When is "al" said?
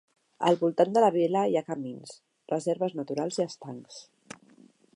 0.51-0.55